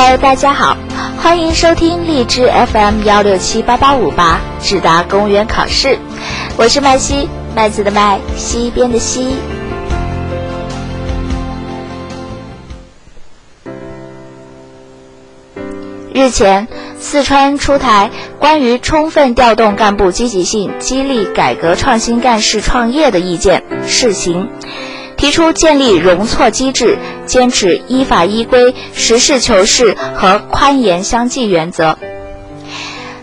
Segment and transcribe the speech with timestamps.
[0.00, 0.76] Hello，大家好，
[1.20, 5.98] 欢迎收听荔枝 FM 幺六七八八五八智达公务员考试，
[6.56, 9.34] 我是麦西，麦子的麦，西边的西。
[16.14, 16.68] 日前，
[17.00, 18.08] 四川出台
[18.38, 24.48] 关于充分调动干部积极性、激励改革创新干事创业的意见试行，
[25.18, 31.98] 提出建立容错机制，坚持依法依规、实事求是和宽严相济原则。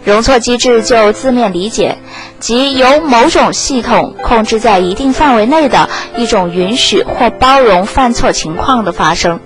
[0.04, 1.98] 容错机制就字面理解，
[2.40, 9.40] 即由某种系统控制在一定范围内的一种允许或包容犯错情况的发生，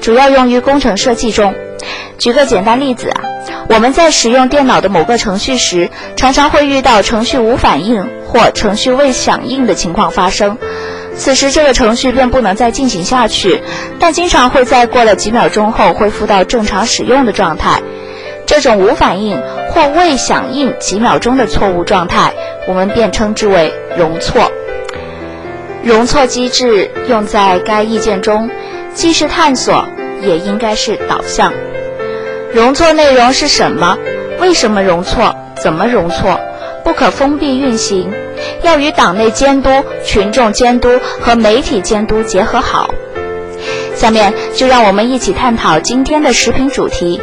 [0.00, 1.54] 主要用于工程设计中。
[2.18, 3.22] 举个简单例子啊，
[3.68, 10.58] 我们在使用电脑的某个程序时，常常会遇到程序无反应或程序未响应的情况发生。
[11.16, 13.62] 此时这个程序便不能再进行下去，
[13.98, 17.82] 但经常会在过了几秒钟后恢复到正常使用的状态。
[18.46, 22.32] 这种无反应或未响应几秒钟的错误状态，
[22.66, 24.50] 我们便称之为容错。
[25.84, 28.50] 容错机制用在该意见中，
[28.92, 29.86] 既是探索，
[30.20, 31.52] 也应该是导向。
[32.52, 33.96] 容错内容是什么？
[34.40, 35.36] 为什么容错？
[35.56, 36.40] 怎么容错？
[36.84, 38.10] 不可封闭运行，
[38.62, 39.70] 要与党内监督、
[40.04, 40.88] 群众监督
[41.20, 42.88] 和媒体监督结合好。
[43.94, 47.20] 下面就让我们一起探讨今天的食品主题：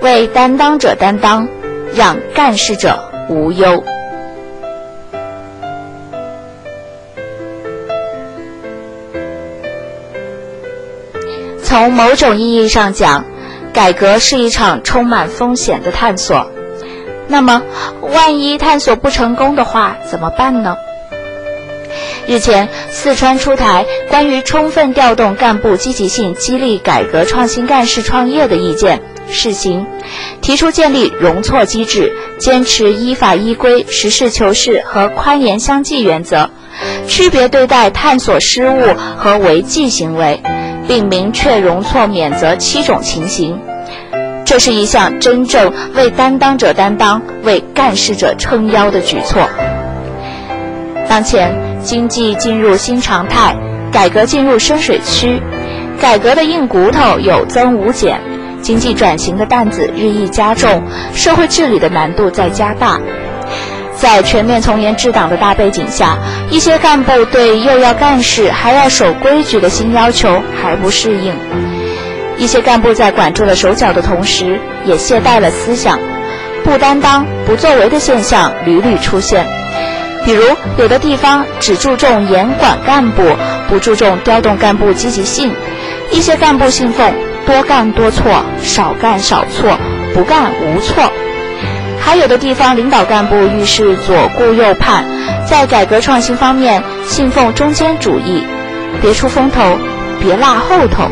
[0.00, 1.48] 为担当者担当，
[1.94, 3.84] 让干事者无忧。
[11.62, 13.24] 从某种意义上讲，
[13.72, 16.48] 改革是一场充满风险的探索，
[17.26, 17.62] 那么
[18.00, 20.76] 万一探索不成功的话，怎么办呢？
[22.26, 29.86] 日前，四川出台关于充分调动干部积极性、激励改革创新干事创业的意见试行，
[30.40, 36.50] 提出建立容错机制，坚持依法依规、实事求是和宽严相济原则，
[37.06, 40.42] 区别对待探索失误和违纪行为。
[40.86, 43.58] 并明确容错免责七种情形，
[44.54, 49.42] 这是一项真正为担当者担当、为干事者撑腰的举措。
[51.08, 53.56] 当前经济进入新常态，
[53.90, 55.42] 改革进入深水区，
[56.00, 58.20] 改革的硬骨头有增无减，
[58.62, 63.00] 经济转型的担子日益加重，社会治理的难度在加大。
[63.96, 66.16] 在全面从严治党的大背景下，
[66.48, 71.32] 一些干部对又要干事还要守规矩的新要求还不适应；
[72.36, 75.98] 一些干部在管住了手脚的同时，也懈怠了思想，
[76.64, 79.46] 不担当、不作为的现象屡屡出现。
[80.24, 80.42] 比如，
[80.78, 83.22] 有的地方只注重严管干部，
[83.68, 85.50] 不注重调动干部积极性；
[86.10, 87.12] 一些干部信奉
[87.46, 89.78] 多干多错，少干少错，
[90.14, 91.12] 不干无错。
[92.00, 95.04] 还有的地方，领导干部遇事左顾右盼，
[95.46, 98.46] 在改革创新方面信奉中间主义，
[99.02, 99.78] 别出风头，
[100.20, 101.10] 别落后头。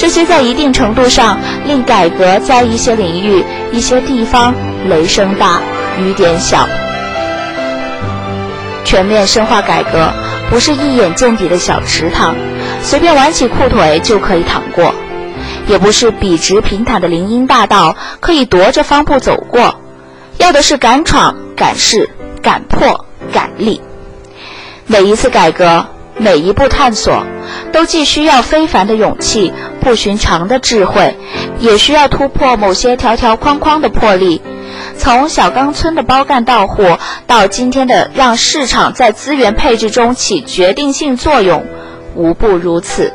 [0.00, 4.54] 这些在一定程度上令改革在一些领域、一些地方
[4.88, 5.60] 雷声大
[5.98, 6.66] 雨点小。
[8.82, 10.10] 全面深化改革
[10.48, 12.34] 不是一眼见底的小池塘，
[12.82, 14.94] 随便挽起裤腿就可以淌过；
[15.68, 19.78] 也不是笔直平坦的林荫大道，可以踱着方步走过。
[20.38, 22.08] 要的是敢闯、敢试、
[22.40, 23.82] 敢破、敢立。
[24.86, 25.84] 每一次改革，
[26.20, 27.24] 每一步探索，
[27.72, 31.16] 都既需要非凡的勇气、不寻常的智慧，
[31.58, 34.42] 也需要突破某些条条框框的魄力。
[34.98, 36.84] 从小岗村的包干到户，
[37.26, 41.64] 到今天的让市场在资源配置中起决定性作用，
[42.14, 43.12] 无不如此。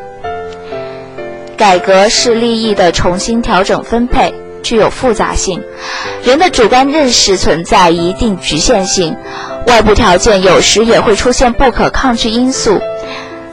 [1.56, 4.34] 改革是利益的重新调整分配。
[4.64, 5.62] 具有复杂性，
[6.24, 9.16] 人的主观认识存在一定局限性，
[9.68, 12.80] 外部条件有时也会出现不可抗拒因素。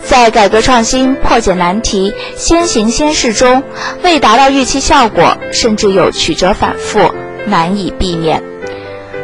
[0.05, 3.63] 在改革创新破解难题、先行先试中，
[4.03, 6.99] 未达到预期效果，甚至有曲折反复，
[7.47, 8.43] 难以避免。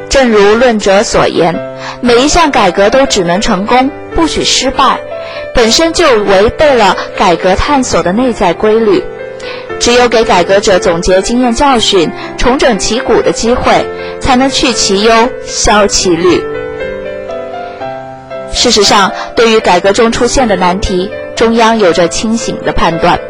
[0.09, 1.55] 正如论者所言，
[2.01, 5.01] 每一项改革都只能成功，不许失败，
[5.55, 9.05] 本身就违背了改革探索的内在规律。
[9.81, 13.85] 只有给改革者总结经验教训、重整旗鼓的机会，
[14.21, 16.43] 才能去其忧、消其虑。
[18.59, 23.21] 事实上，对于改革中出现的难题，中央有着清醒的判断。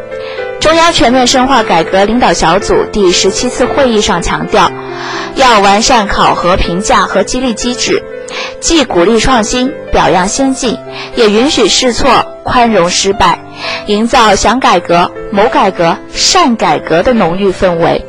[0.59, 4.71] 中央全面深化改革领导小组第十七次会议上强调，
[5.35, 8.03] 要完善考核评价和激励机制，
[8.59, 10.75] 既鼓励创新、表扬先进，
[11.15, 13.39] 也允许试错、宽容失败，
[13.85, 18.03] 营造想改革、谋改革、善改革的浓郁氛围。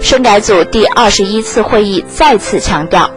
[0.00, 3.10] 深改组第二十一次会议再次强调，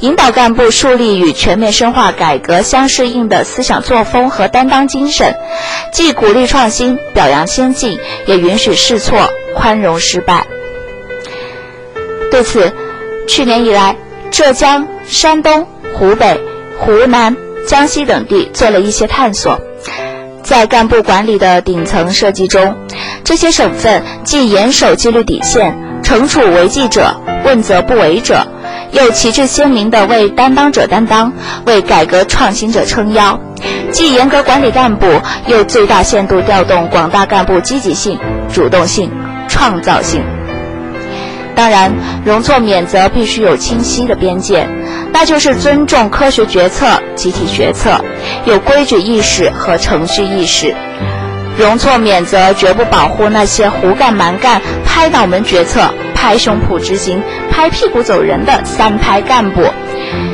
[0.00, 5.34] 引导干部树立与全面深化改革相适应的思想作风和担当精神，
[5.92, 10.46] 既鼓励创新、表扬先进，也允许试错、宽容失败。
[12.30, 12.72] 对此，
[13.28, 13.96] 去年以来，
[14.30, 15.66] 浙江、山东。
[15.96, 16.40] 湖北、
[16.80, 17.36] 湖南、
[17.68, 19.60] 江西等地做了一些探索，
[20.42, 22.76] 在干部管理的顶层设计中，
[23.22, 28.44] 这些省份既严守纪律底线，惩处违纪者，问责不为者，
[28.94, 31.32] 又旗帜鲜明地为担当者担当，
[31.66, 33.38] 为改革创新者撑腰；
[33.90, 35.06] 既严格管理干部，
[35.48, 38.18] 又最大限度调动广大干部积极性、
[38.52, 39.10] 主动性、
[39.48, 40.22] 创造性。
[41.56, 41.92] 当然，
[42.24, 44.68] 容错免责必须有清晰的边界。
[45.12, 48.00] 那就是尊重科学决策、集体决策，
[48.44, 50.74] 有规矩意识和程序意识。
[51.56, 55.82] 容错免责绝不保护那些胡干蛮干、拍脑门决策、
[56.24, 59.60] 拍胸脯执行、拍屁股走人的三拍干部，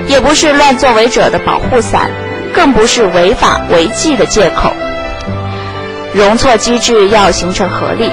[0.07, 2.09] 也不是乱作为者的保护伞，
[2.55, 4.73] 更不是违法违纪的借口。
[6.13, 8.09] 容错机制要形成合力，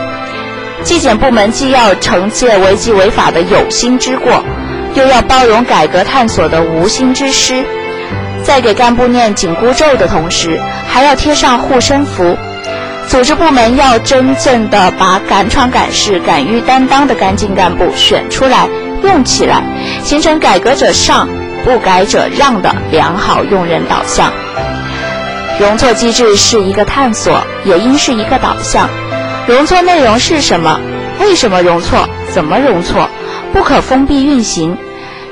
[0.82, 4.44] 纪检部门既要惩戒违纪违法的有心之过。
[4.96, 7.64] 又要包容改革探索的无心之失，
[8.42, 12.36] 在给干部念紧箍咒的同时，还要贴上护身符。
[13.08, 18.68] 组织部门要真正的把敢闯敢试、敢于担当的干净干部选出来、
[19.02, 19.64] 用起来，
[20.04, 21.28] 形成改革者上、
[21.64, 24.32] 不改者让的良好用人导向。
[25.58, 28.90] 容错机制是一个探索，也应是一个导向。
[29.48, 30.80] 容错内容是什么？
[31.22, 32.10] 为什么容错？
[32.32, 33.10] 怎么容错？
[33.54, 34.78] 不可封闭运行。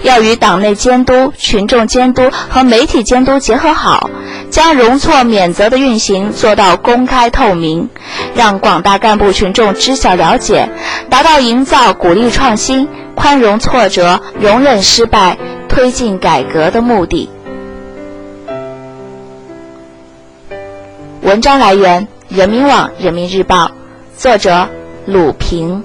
[0.06, 4.08] 要与党内监督、群众监督和媒体监督结合好，
[4.52, 7.90] 将容错免责的运行做到公开透明，
[8.36, 10.70] 让广大干部群众知晓了解，
[11.10, 17.28] 达到营造鼓励创新、宽容挫折、容忍失败、推进改革的目的。
[21.24, 23.72] 文章来源：人民网、人民日报，
[24.16, 24.70] 作者：
[25.08, 25.84] 鲁平。